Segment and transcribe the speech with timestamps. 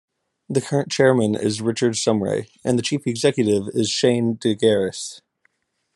[0.49, 5.21] The current chairman is Richard Sumray, and the chief executive is Shane Degaris.